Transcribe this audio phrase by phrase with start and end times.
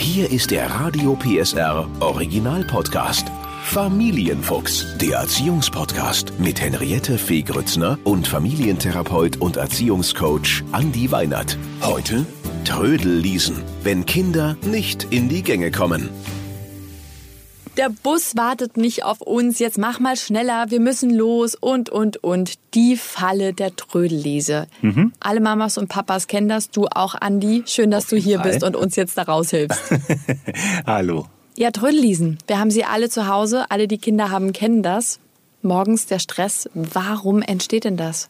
[0.00, 3.26] Hier ist der Radio PSR Original Podcast.
[3.64, 11.58] Familienfuchs, der Erziehungspodcast mit Henriette Fee Grützner und Familientherapeut und Erziehungscoach Andi Weinert.
[11.82, 12.24] Heute
[12.64, 16.08] Trödelliesen, wenn Kinder nicht in die Gänge kommen.
[17.78, 22.16] Der Bus wartet nicht auf uns, jetzt mach mal schneller, wir müssen los und, und,
[22.16, 22.54] und.
[22.74, 24.66] Die Falle der Trödellese.
[24.82, 25.12] Mhm.
[25.20, 27.62] Alle Mamas und Papas kennen das, du auch, Andi.
[27.66, 28.50] Schön, dass auf du hier Fall.
[28.50, 29.80] bist und uns jetzt da raushilfst.
[30.86, 31.26] Hallo.
[31.56, 32.38] Ja, Trödelliesen.
[32.48, 35.20] Wir haben sie alle zu Hause, alle, die Kinder haben, kennen das.
[35.62, 36.68] Morgens der Stress.
[36.74, 38.28] Warum entsteht denn das?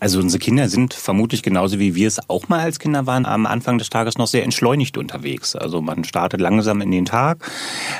[0.00, 3.46] Also unsere Kinder sind vermutlich genauso wie wir es auch mal als Kinder waren, am
[3.46, 5.56] Anfang des Tages noch sehr entschleunigt unterwegs.
[5.56, 7.50] Also man startet langsam in den Tag.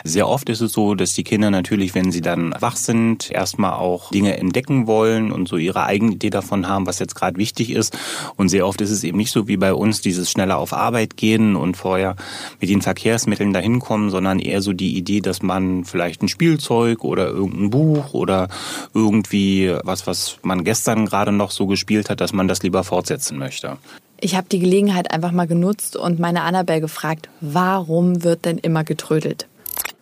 [0.04, 3.74] Sehr oft ist es so, dass die Kinder natürlich, wenn sie dann wach sind, erstmal
[3.74, 7.70] auch Dinge entdecken wollen und so ihre eigene Idee davon haben, was jetzt gerade wichtig
[7.70, 7.96] ist.
[8.36, 11.16] Und sehr oft ist es eben nicht so wie bei uns, dieses schneller auf Arbeit
[11.16, 12.16] gehen und vorher
[12.60, 17.04] mit den Verkehrsmitteln dahin kommen, sondern eher so die Idee, dass man vielleicht ein Spielzeug
[17.04, 18.48] oder irgendein Buch oder
[18.94, 23.38] irgendwie was, was man gestern gerade noch so gespielt hat, dass man das lieber fortsetzen
[23.38, 23.78] möchte.
[24.20, 28.84] Ich habe die Gelegenheit einfach mal genutzt und meine Annabelle gefragt, warum wird denn immer
[28.84, 29.46] getrödelt?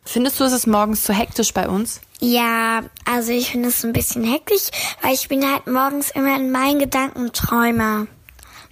[0.04, 2.00] Findest du, es ist morgens zu hektisch bei uns?
[2.20, 4.70] Ja, also ich finde es ein bisschen hektisch,
[5.02, 8.06] weil ich bin halt morgens immer in meinen Gedanken Träumer.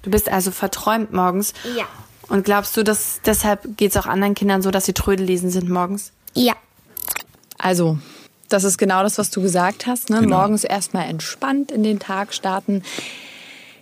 [0.02, 1.52] Du bist also verträumt morgens?
[1.76, 1.84] Ja.
[2.28, 5.68] Und glaubst du, dass deshalb geht es auch anderen Kindern so, dass sie Trödellesen sind
[5.68, 6.12] morgens?
[6.34, 6.54] Ja.
[7.58, 7.98] Also,
[8.48, 10.10] das ist genau das, was du gesagt hast.
[10.10, 10.20] Ne?
[10.20, 10.38] Genau.
[10.38, 12.82] Morgens erstmal entspannt in den Tag starten.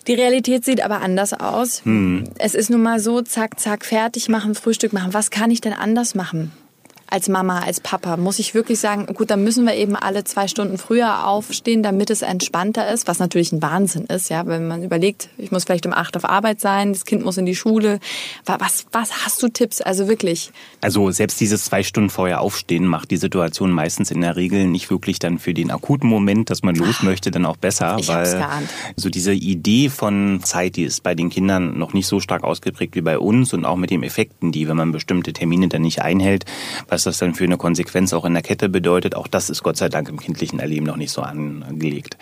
[0.07, 1.85] Die Realität sieht aber anders aus.
[1.85, 2.25] Hm.
[2.39, 5.15] Es ist nun mal so, zack, zack, fertig machen, Frühstück machen.
[5.15, 6.53] Was kann ich denn anders machen?
[7.15, 10.49] Als Mama, als Papa, muss ich wirklich sagen, gut, dann müssen wir eben alle zwei
[10.49, 14.83] Stunden früher aufstehen, damit es entspannter ist, was natürlich ein Wahnsinn ist, ja, wenn man
[14.83, 18.01] überlegt, ich muss vielleicht um acht auf Arbeit sein, das Kind muss in die Schule.
[18.47, 19.81] Was, was hast du Tipps?
[19.81, 20.51] Also wirklich?
[20.81, 24.91] Also selbst dieses zwei Stunden vorher aufstehen macht die Situation meistens in der Regel nicht
[24.91, 28.29] wirklich dann für den akuten Moment, dass man los möchte, dann auch besser, ich weil
[28.29, 28.69] geahnt.
[28.97, 32.97] so diese Idee von Zeit, die ist bei den Kindern noch nicht so stark ausgeprägt
[32.97, 36.03] wie bei uns und auch mit den Effekten, die, wenn man bestimmte Termine dann nicht
[36.03, 36.45] einhält,
[36.89, 39.15] was das dann für eine Konsequenz auch in der Kette bedeutet.
[39.15, 42.17] Auch das ist Gott sei Dank im kindlichen Erleben noch nicht so angelegt.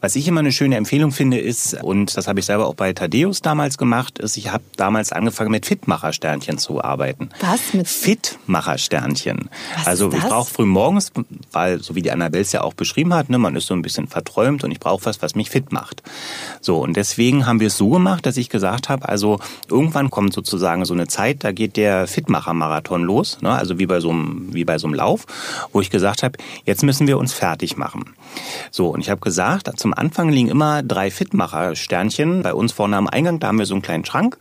[0.00, 2.92] Was ich immer eine schöne Empfehlung finde, ist, und das habe ich selber auch bei
[2.92, 7.30] Thaddeus damals gemacht, ist, ich habe damals angefangen mit Fitmachersternchen zu arbeiten.
[7.40, 9.48] Was mit Fitmachersternchen?
[9.84, 11.12] Also ich brauche früh morgens,
[11.52, 13.82] weil so wie die Annabelle es ja auch beschrieben hat, ne, man ist so ein
[13.82, 16.02] bisschen verträumt und ich brauche was, was mich fit macht.
[16.60, 20.32] So und deswegen haben wir es so gemacht, dass ich gesagt habe, also irgendwann kommt
[20.32, 24.23] sozusagen so eine Zeit, da geht der Fitmacher-Marathon los, ne, also wie bei so einem
[24.52, 25.26] wie bei so einem Lauf,
[25.72, 28.14] wo ich gesagt habe, jetzt müssen wir uns fertig machen.
[28.70, 32.42] So, und ich habe gesagt, zum Anfang liegen immer drei Fitmacher-Sternchen.
[32.42, 34.36] Bei uns vorne am Eingang, da haben wir so einen kleinen Schrank.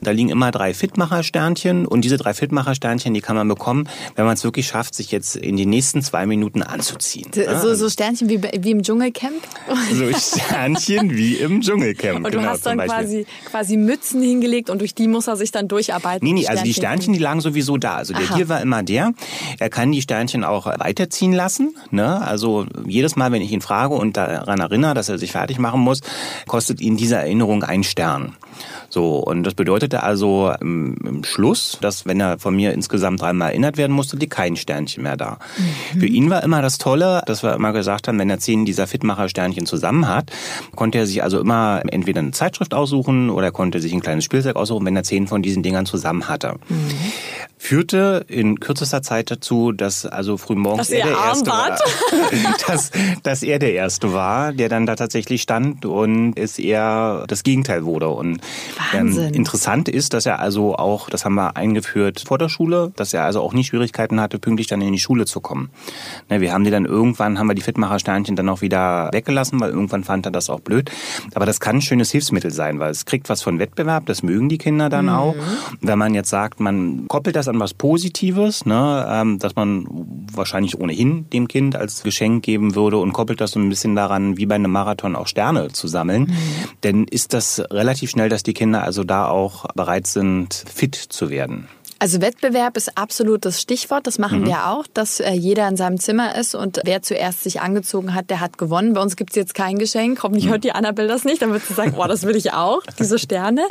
[0.00, 4.34] Da liegen immer drei Fitmacher-Sternchen und diese drei Fitmacher-Sternchen, die kann man bekommen, wenn man
[4.34, 7.30] es wirklich schafft, sich jetzt in die nächsten zwei Minuten anzuziehen.
[7.34, 9.34] So, so Sternchen wie, wie im Dschungelcamp?
[9.92, 12.18] So Sternchen wie im Dschungelcamp.
[12.18, 15.50] Und du genau, hast dann quasi, quasi Mützen hingelegt und durch die muss er sich
[15.50, 16.26] dann durcharbeiten.
[16.26, 17.96] Nee, nee, also die Sternchen, die lagen sowieso da.
[17.96, 18.26] Also der.
[18.32, 19.12] Deal war immer der,
[19.58, 21.74] er kann die Sternchen auch weiterziehen lassen.
[21.90, 22.20] Ne?
[22.20, 25.80] Also jedes Mal, wenn ich ihn frage und daran erinnere, dass er sich fertig machen
[25.80, 26.00] muss,
[26.46, 28.36] kostet ihn diese Erinnerung einen Stern.
[28.88, 33.50] So, und das bedeutete also im, im, Schluss, dass wenn er von mir insgesamt dreimal
[33.50, 35.38] erinnert werden musste, liegt kein Sternchen mehr da.
[35.94, 36.00] Mhm.
[36.00, 38.86] Für ihn war immer das Tolle, dass wir immer gesagt haben, wenn er zehn dieser
[38.86, 40.30] Fitmacher-Sternchen zusammen hat,
[40.74, 44.56] konnte er sich also immer entweder eine Zeitschrift aussuchen oder konnte sich ein kleines Spielzeug
[44.56, 46.56] aussuchen, wenn er zehn von diesen Dingern zusammen hatte.
[46.68, 46.90] Mhm.
[47.62, 51.78] Führte in kürzester Zeit dazu, dass also frühmorgens er der Erste war.
[52.66, 52.90] dass,
[53.22, 57.84] dass er der Erste war, der dann da tatsächlich stand und es eher das Gegenteil
[57.84, 58.08] wurde.
[58.08, 58.40] Und
[58.92, 63.14] ähm, interessant ist, dass er also auch, das haben wir eingeführt vor der Schule, dass
[63.14, 65.70] er also auch nie Schwierigkeiten hatte, pünktlich dann in die Schule zu kommen.
[66.28, 69.70] Ne, wir haben die dann irgendwann, haben wir die Fitmacher-Sternchen dann auch wieder weggelassen, weil
[69.70, 70.90] irgendwann fand er das auch blöd.
[71.34, 74.48] Aber das kann ein schönes Hilfsmittel sein, weil es kriegt was von Wettbewerb, das mögen
[74.48, 75.12] die Kinder dann mhm.
[75.12, 75.36] auch.
[75.80, 79.86] Wenn man jetzt sagt, man koppelt das an was Positives, ne, ähm, dass man
[80.32, 84.36] wahrscheinlich ohnehin dem Kind als Geschenk geben würde und koppelt das so ein bisschen daran,
[84.36, 86.36] wie bei einem Marathon auch Sterne zu sammeln, mhm.
[86.80, 91.30] dann ist das relativ schnell, dass die Kinder also da auch bereit sind, fit zu
[91.30, 91.68] werden.
[92.02, 94.08] Also Wettbewerb ist absolut das Stichwort.
[94.08, 94.46] Das machen mhm.
[94.46, 98.28] wir auch, dass äh, jeder in seinem Zimmer ist und wer zuerst sich angezogen hat,
[98.28, 98.94] der hat gewonnen.
[98.94, 100.20] Bei uns gibt's jetzt kein Geschenk.
[100.24, 100.50] Hoffentlich mhm.
[100.50, 101.42] hört die Annabelle das nicht.
[101.42, 103.62] Dann wird sie sagen, oh, das will ich auch, diese Sterne.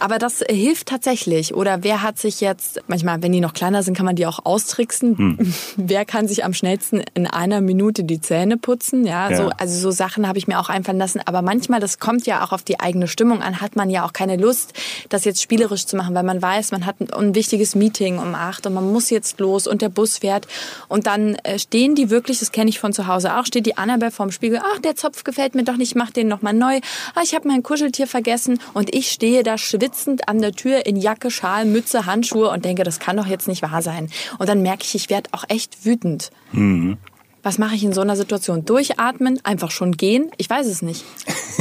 [0.00, 1.54] Aber das hilft tatsächlich.
[1.54, 4.44] Oder wer hat sich jetzt, manchmal, wenn die noch kleiner sind, kann man die auch
[4.44, 5.14] austricksen.
[5.16, 5.54] Mhm.
[5.78, 9.06] Wer kann sich am schnellsten in einer Minute die Zähne putzen?
[9.06, 9.36] Ja, ja.
[9.38, 11.22] So, also so Sachen habe ich mir auch einfallen lassen.
[11.24, 14.12] Aber manchmal, das kommt ja auch auf die eigene Stimmung an, hat man ja auch
[14.12, 14.74] keine Lust,
[15.08, 18.66] das jetzt spielerisch zu machen, weil man weiß, man hat ein wichtiges Meeting um acht
[18.66, 20.46] und man muss jetzt los und der Bus fährt.
[20.88, 23.76] Und dann äh, stehen die wirklich, das kenne ich von zu Hause auch, steht die
[23.76, 26.80] Annabelle vorm Spiegel, ach, der Zopf gefällt mir doch nicht, mach den nochmal neu.
[27.14, 30.96] Ah, ich habe mein Kuscheltier vergessen und ich stehe da schwitzend an der Tür in
[30.96, 34.10] Jacke, Schal, Mütze, Handschuhe und denke, das kann doch jetzt nicht wahr sein.
[34.38, 36.30] Und dann merke ich, ich werde auch echt wütend.
[36.52, 36.98] Mhm.
[37.42, 38.64] Was mache ich in so einer Situation?
[38.64, 39.40] Durchatmen?
[39.44, 40.30] Einfach schon gehen?
[40.38, 41.04] Ich weiß es nicht.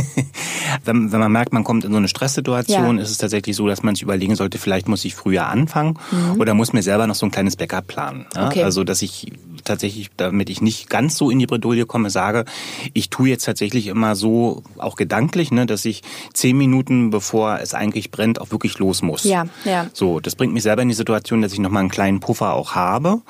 [0.86, 3.04] wenn, wenn man merkt, man kommt in so eine Stresssituation, ja.
[3.04, 6.40] ist es tatsächlich so, dass man sich überlegen sollte, vielleicht muss ich früher anfangen mhm.
[6.42, 8.26] oder muss mir selber noch so ein kleines Backup planen.
[8.36, 8.48] Ja?
[8.48, 8.64] Okay.
[8.64, 9.32] Also, dass ich
[9.68, 12.46] tatsächlich, damit ich nicht ganz so in die Bredouille komme, sage,
[12.94, 16.04] ich tue jetzt tatsächlich immer so, auch gedanklich, ne, dass ich
[16.34, 19.24] zehn Minuten bevor es eigentlich brennt, auch wirklich los muss.
[19.24, 19.88] Ja, ja.
[19.94, 22.76] So, das bringt mich selber in die Situation, dass ich nochmal einen kleinen Puffer auch
[22.76, 23.22] habe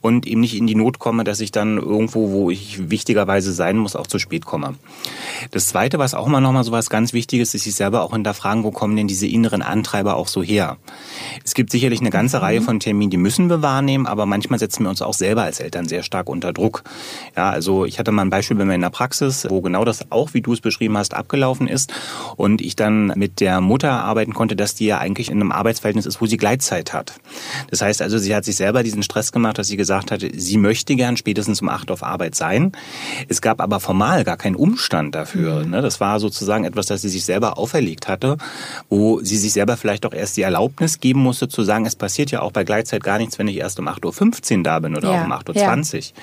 [0.00, 3.78] und eben nicht in die Not komme, dass ich dann irgendwo, wo ich wichtigerweise sein
[3.78, 4.74] muss, auch zu spät komme.
[5.50, 8.64] Das Zweite, was auch immer nochmal so was ganz Wichtiges ist, sich selber auch hinterfragen,
[8.64, 10.76] wo kommen denn diese inneren Antreiber auch so her?
[11.44, 12.42] Es gibt sicherlich eine ganze mhm.
[12.42, 15.60] Reihe von Terminen, die müssen wir wahrnehmen, aber manchmal setzen wir uns auch selber als
[15.60, 16.82] Eltern dann sehr stark unter Druck.
[17.36, 20.10] Ja, also ich hatte mal ein Beispiel bei mir in der Praxis, wo genau das
[20.10, 21.92] auch, wie du es beschrieben hast, abgelaufen ist
[22.36, 26.06] und ich dann mit der Mutter arbeiten konnte, dass die ja eigentlich in einem Arbeitsverhältnis
[26.06, 27.14] ist, wo sie Gleitzeit hat.
[27.70, 30.56] Das heißt also, sie hat sich selber diesen Stress gemacht, dass sie gesagt hat, sie
[30.56, 32.72] möchte gern spätestens um acht auf Arbeit sein.
[33.28, 35.64] Es gab aber formal gar keinen Umstand dafür.
[35.64, 35.70] Mhm.
[35.70, 35.82] Ne?
[35.82, 38.38] Das war sozusagen etwas, das sie sich selber auferlegt hatte,
[38.88, 42.30] wo sie sich selber vielleicht auch erst die Erlaubnis geben musste, zu sagen, es passiert
[42.30, 45.10] ja auch bei Gleitzeit gar nichts, wenn ich erst um 8.15 Uhr da bin oder
[45.10, 45.20] ja.
[45.20, 45.56] auch um 8.20 Uhr.
[45.56, 45.73] Ja.
[45.74, 46.14] 20.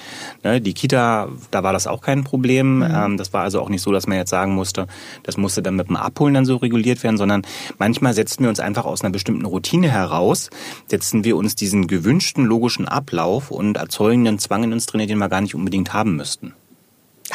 [0.44, 2.78] Ne, die Kita, da war das auch kein Problem.
[2.78, 2.84] Mhm.
[2.84, 4.88] Ähm, das war also auch nicht so, dass man jetzt sagen musste,
[5.24, 7.44] das musste dann mit dem Abholen dann so reguliert werden, sondern
[7.78, 10.50] manchmal setzen wir uns einfach aus einer bestimmten Routine heraus,
[10.88, 15.18] setzen wir uns diesen gewünschten logischen Ablauf und erzeugen einen Zwang in uns drin, den
[15.18, 16.54] wir gar nicht unbedingt haben müssten.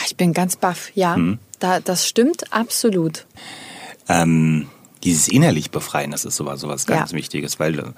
[0.06, 1.16] Ich bin ganz baff, ja.
[1.16, 1.38] Mhm.
[1.58, 3.26] Da, das stimmt absolut.
[4.08, 4.68] Ähm,
[5.04, 7.16] dieses innerlich befreien, das ist sowas, sowas ganz ja.
[7.18, 7.94] Wichtiges, weil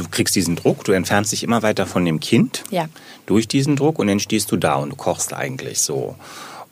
[0.00, 2.86] Du kriegst diesen Druck, du entfernst dich immer weiter von dem Kind ja.
[3.26, 6.16] durch diesen Druck und dann stehst du da und du kochst eigentlich so.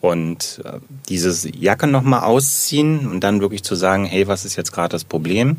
[0.01, 0.79] Und äh,
[1.09, 5.03] dieses Jacke nochmal ausziehen und dann wirklich zu sagen, hey, was ist jetzt gerade das
[5.03, 5.57] Problem?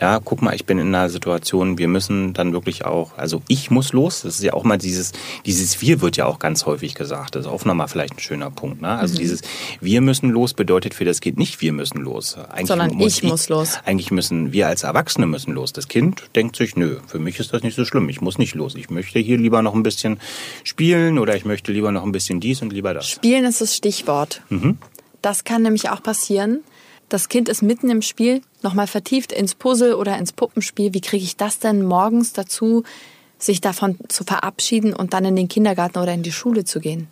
[0.00, 3.70] Ja, guck mal, ich bin in einer Situation, wir müssen dann wirklich auch, also ich
[3.70, 4.22] muss los.
[4.22, 5.12] Das ist ja auch mal dieses,
[5.44, 7.34] dieses Wir wird ja auch ganz häufig gesagt.
[7.34, 8.80] Das ist auch nochmal vielleicht ein schöner Punkt.
[8.80, 8.88] Ne?
[8.88, 9.18] Also mhm.
[9.18, 9.42] dieses
[9.80, 12.38] Wir müssen los bedeutet für das Kind nicht wir müssen los.
[12.50, 13.78] Eigentlich Sondern muss ich, ich muss los.
[13.84, 15.74] Eigentlich müssen wir als Erwachsene müssen los.
[15.74, 18.08] Das Kind denkt sich, nö, für mich ist das nicht so schlimm.
[18.08, 18.74] Ich muss nicht los.
[18.76, 20.18] Ich möchte hier lieber noch ein bisschen
[20.62, 23.08] spielen oder ich möchte lieber noch ein bisschen dies und lieber das.
[23.08, 24.42] Spielen ist das Stichwort.
[24.48, 24.78] Mhm.
[25.22, 26.60] Das kann nämlich auch passieren.
[27.08, 30.94] Das Kind ist mitten im Spiel, nochmal vertieft ins Puzzle oder ins Puppenspiel.
[30.94, 32.82] Wie kriege ich das denn morgens dazu,
[33.38, 37.08] sich davon zu verabschieden und dann in den Kindergarten oder in die Schule zu gehen?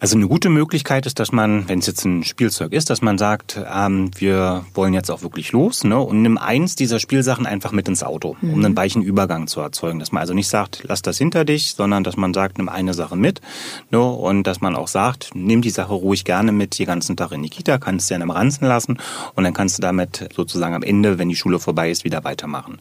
[0.00, 3.18] Also eine gute Möglichkeit ist, dass man, wenn es jetzt ein Spielzeug ist, dass man
[3.18, 7.72] sagt, ähm, wir wollen jetzt auch wirklich los ne, und nimm eins dieser Spielsachen einfach
[7.72, 8.64] mit ins Auto, um mhm.
[8.64, 9.98] einen weichen Übergang zu erzeugen.
[9.98, 12.94] Dass man also nicht sagt, lass das hinter dich, sondern dass man sagt, nimm eine
[12.94, 13.42] Sache mit
[13.90, 17.32] ne, und dass man auch sagt, nimm die Sache ruhig gerne mit die ganzen Tag
[17.32, 18.96] in die Kita, kannst du ja am Ranzen lassen
[19.34, 22.80] und dann kannst du damit sozusagen am Ende, wenn die Schule vorbei ist, wieder weitermachen.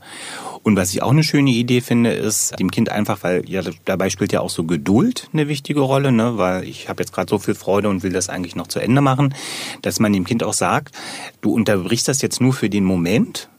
[0.64, 4.10] Und was ich auch eine schöne Idee finde, ist dem Kind einfach, weil ja dabei
[4.10, 7.30] spielt ja auch so Geduld eine wichtige Rolle, ne, weil ich habe jetzt jetzt gerade
[7.30, 9.34] so viel Freude und will das eigentlich noch zu Ende machen,
[9.82, 10.96] dass man dem Kind auch sagt,
[11.42, 13.50] du unterbrichst das jetzt nur für den Moment,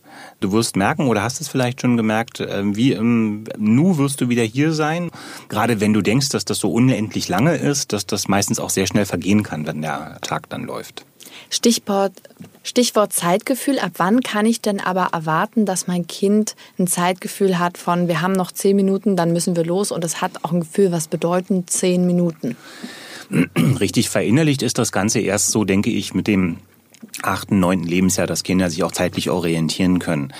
[0.42, 4.30] Du wirst merken oder hast es vielleicht schon gemerkt, äh, wie im Nu wirst du
[4.30, 5.10] wieder hier sein.
[5.50, 8.86] Gerade wenn du denkst, dass das so unendlich lange ist, dass das meistens auch sehr
[8.86, 11.04] schnell vergehen kann, wenn der Tag dann läuft.
[11.50, 12.12] Stichwort,
[12.62, 13.78] Stichwort Zeitgefühl.
[13.80, 18.22] Ab wann kann ich denn aber erwarten, dass mein Kind ein Zeitgefühl hat von, wir
[18.22, 21.08] haben noch zehn Minuten, dann müssen wir los und es hat auch ein Gefühl, was
[21.08, 22.56] bedeuten zehn Minuten?
[23.80, 26.58] Richtig verinnerlicht ist das Ganze erst so, denke ich, mit dem
[27.22, 30.32] achten, neunten Lebensjahr, dass Kinder sich auch zeitlich orientieren können.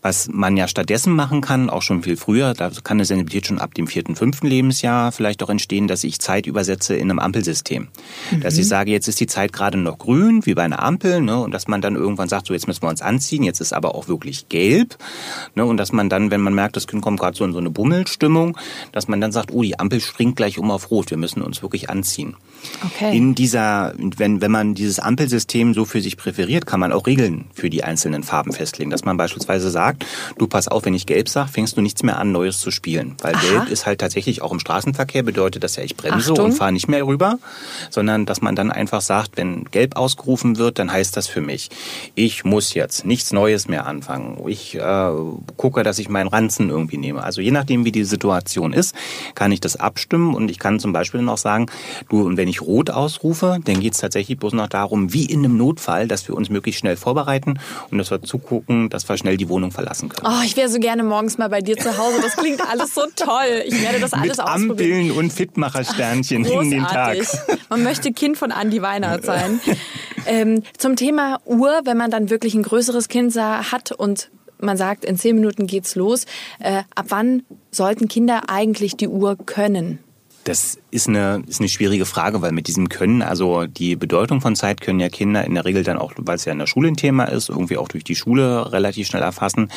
[0.00, 3.58] Was man ja stattdessen machen kann, auch schon viel früher, da kann eine Sensibilität schon
[3.58, 7.88] ab dem vierten, fünften Lebensjahr vielleicht auch entstehen, dass ich Zeit übersetze in einem Ampelsystem.
[8.30, 8.40] Mhm.
[8.40, 11.38] Dass ich sage, jetzt ist die Zeit gerade noch grün, wie bei einer Ampel, ne,
[11.38, 13.94] und dass man dann irgendwann sagt, so jetzt müssen wir uns anziehen, jetzt ist aber
[13.94, 14.96] auch wirklich gelb,
[15.54, 17.58] ne, und dass man dann, wenn man merkt, das Kind kommt gerade so in so
[17.58, 18.56] eine Bummelstimmung,
[18.92, 21.62] dass man dann sagt, oh, die Ampel springt gleich um auf rot, wir müssen uns
[21.62, 22.36] wirklich anziehen.
[22.84, 23.16] Okay.
[23.16, 27.46] In dieser, wenn, wenn man dieses Ampelsystem so für sich präferiert, kann man auch Regeln
[27.54, 28.90] für die einzelnen Farben festlegen.
[28.90, 30.04] Dass man beispielsweise sagt,
[30.38, 33.16] du pass auf, wenn ich gelb sage, fängst du nichts mehr an, Neues zu spielen.
[33.20, 33.42] Weil Aha.
[33.42, 36.46] gelb ist halt tatsächlich auch im Straßenverkehr bedeutet das ja, ich bremse Achtung.
[36.46, 37.38] und fahre nicht mehr rüber,
[37.90, 41.70] sondern dass man dann einfach sagt, wenn gelb ausgerufen wird, dann heißt das für mich,
[42.14, 44.38] ich muss jetzt nichts Neues mehr anfangen.
[44.48, 45.10] Ich äh,
[45.56, 47.22] gucke, dass ich meinen Ranzen irgendwie nehme.
[47.22, 48.94] Also je nachdem, wie die Situation ist,
[49.34, 51.66] kann ich das abstimmen und ich kann zum Beispiel dann auch sagen,
[52.08, 55.44] du, und wenn ich rot ausrufe, dann geht es tatsächlich bloß noch darum, wie in
[55.44, 57.58] einem Notfall Fall, dass wir uns möglichst schnell vorbereiten
[57.90, 60.26] und dass wir zugucken, dass wir schnell die Wohnung verlassen können.
[60.26, 62.20] Oh, ich wäre so gerne morgens mal bei dir zu Hause.
[62.22, 63.62] Das klingt alles so toll.
[63.66, 64.70] Ich werde das alles Mit ausprobieren.
[64.70, 67.18] Ampeln und Fitmachersternchen in den Tag.
[67.68, 69.60] Man möchte Kind von Andi Weinert sein.
[70.26, 75.04] ähm, zum Thema Uhr, wenn man dann wirklich ein größeres Kind hat und man sagt,
[75.04, 76.26] in zehn Minuten geht's los.
[76.60, 79.98] Äh, ab wann sollten Kinder eigentlich die Uhr können?
[80.44, 84.56] Das ist eine, ist eine schwierige Frage, weil mit diesem Können, also die Bedeutung von
[84.56, 86.88] Zeit können ja Kinder in der Regel dann auch, weil es ja in der Schule
[86.88, 89.70] ein Thema ist, irgendwie auch durch die Schule relativ schnell erfassen.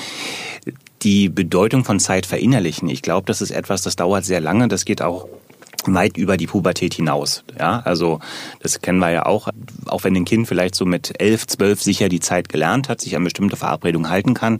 [1.04, 2.90] Die Bedeutung von Zeit verinnerlichen.
[2.90, 4.68] Ich glaube, das ist etwas, das dauert sehr lange.
[4.68, 5.28] Das geht auch
[5.94, 7.44] weit über die Pubertät hinaus.
[7.60, 8.20] Ja, also
[8.62, 9.50] das kennen wir ja auch.
[9.86, 13.16] Auch wenn ein Kind vielleicht so mit elf, zwölf sicher die Zeit gelernt hat, sich
[13.16, 14.60] an bestimmte Verabredungen halten kann,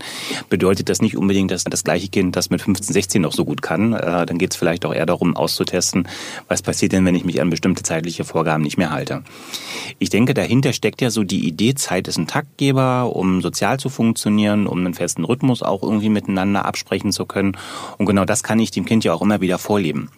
[0.50, 3.62] bedeutet das nicht unbedingt, dass das gleiche Kind das mit 15, 16 noch so gut
[3.62, 3.94] kann.
[3.94, 6.08] Äh, dann geht es vielleicht auch eher darum, auszutesten,
[6.48, 9.24] was passiert denn, wenn ich mich an bestimmte zeitliche Vorgaben nicht mehr halte.
[10.00, 13.90] Ich denke, dahinter steckt ja so die Idee, Zeit ist ein Taktgeber, um sozial zu
[13.90, 17.58] funktionieren, um einen festen Rhythmus auch irgendwie miteinander absprechen zu können.
[17.98, 20.10] Und genau das kann ich dem Kind ja auch immer wieder vorleben.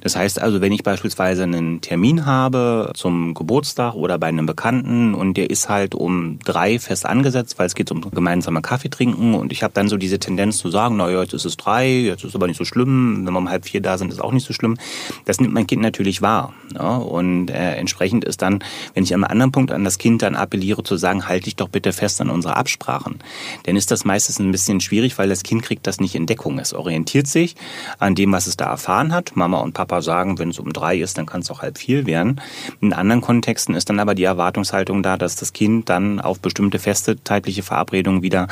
[0.00, 5.14] Das heißt also, wenn ich beispielsweise einen Termin habe zum Geburtstag oder bei einem Bekannten
[5.14, 9.34] und der ist halt um drei fest angesetzt, weil es geht um gemeinsame Kaffee trinken
[9.34, 12.24] und ich habe dann so diese Tendenz zu sagen, naja, jetzt ist es drei, jetzt
[12.24, 14.32] ist es aber nicht so schlimm, wenn wir um halb vier da sind, ist auch
[14.32, 14.76] nicht so schlimm.
[15.24, 16.52] Das nimmt mein Kind natürlich wahr.
[16.74, 16.96] Ja?
[16.96, 18.64] Und äh, entsprechend ist dann,
[18.94, 21.56] wenn ich an einem anderen Punkt an das Kind dann appelliere zu sagen, halte dich
[21.56, 23.18] doch bitte fest an unsere Absprachen,
[23.64, 26.58] dann ist das meistens ein bisschen schwierig, weil das Kind kriegt das nicht in Deckung.
[26.58, 27.56] Es orientiert sich
[27.98, 29.36] an dem, was es da erfahren hat.
[29.36, 32.06] Mama und Papa sagen, wenn es um drei ist, dann kann es auch halb vier
[32.06, 32.40] werden.
[32.80, 36.80] In anderen Kontexten ist dann aber die Erwartungshaltung da, dass das Kind dann auf bestimmte
[36.80, 38.48] feste zeitliche Verabredungen wieder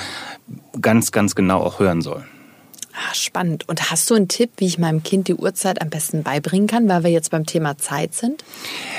[0.81, 2.25] ganz, ganz genau auch hören soll.
[3.01, 3.69] Ah, spannend.
[3.69, 6.89] Und hast du einen Tipp, wie ich meinem Kind die Uhrzeit am besten beibringen kann,
[6.89, 8.43] weil wir jetzt beim Thema Zeit sind?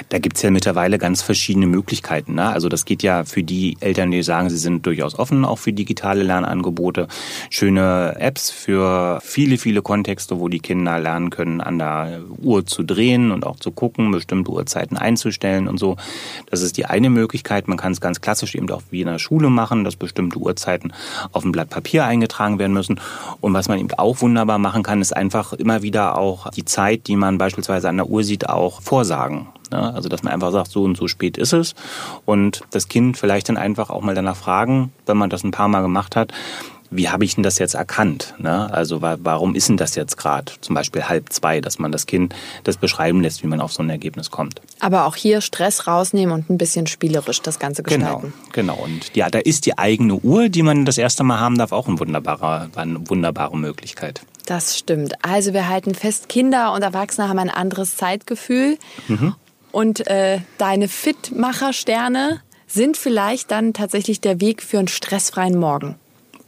[0.08, 2.36] Da gibt's ja mittlerweile ganz verschiedene Möglichkeiten.
[2.36, 2.48] Ne?
[2.48, 5.74] Also das geht ja für die Eltern, die sagen, sie sind durchaus offen, auch für
[5.74, 7.10] digitale Lernangebote.
[7.50, 12.84] Schöne Apps für viele, viele Kontexte, wo die Kinder lernen können, an der Uhr zu
[12.84, 15.98] drehen und auch zu gucken, bestimmte Uhrzeiten einzustellen und so.
[16.50, 17.68] Das ist die eine Möglichkeit.
[17.68, 20.94] Man kann es ganz klassisch eben auch wie in der Schule machen, dass bestimmte Uhrzeiten
[21.34, 23.02] auf ein Blatt Papier eingetragen werden müssen.
[23.42, 27.08] Und was man eben auch wunderbar machen kann, ist einfach immer wieder auch die Zeit,
[27.08, 29.48] die man beispielsweise an der Uhr sieht, auch vorsagen.
[29.72, 31.76] Also dass man einfach sagt, so und so spät ist es
[32.26, 35.68] und das Kind vielleicht dann einfach auch mal danach fragen, wenn man das ein paar
[35.68, 36.34] Mal gemacht hat,
[36.92, 38.34] wie habe ich denn das jetzt erkannt?
[38.40, 38.72] Ne?
[38.74, 42.34] Also warum ist denn das jetzt gerade zum Beispiel halb zwei, dass man das Kind
[42.64, 44.62] das beschreiben lässt, wie man auf so ein Ergebnis kommt.
[44.80, 48.34] Aber auch hier Stress rausnehmen und ein bisschen spielerisch das Ganze gestalten.
[48.52, 48.84] Genau, genau.
[48.84, 51.88] Und ja, da ist die eigene Uhr, die man das erste Mal haben darf, auch
[51.88, 54.22] ein wunderbarer, eine wunderbare Möglichkeit.
[54.46, 55.14] Das stimmt.
[55.24, 58.78] Also wir halten fest, Kinder und Erwachsene haben ein anderes Zeitgefühl.
[59.08, 59.36] Mhm.
[59.72, 65.96] Und äh, deine Fitmacher-Sterne sind vielleicht dann tatsächlich der Weg für einen stressfreien Morgen.